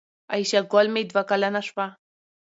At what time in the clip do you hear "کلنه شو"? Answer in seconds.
1.29-1.75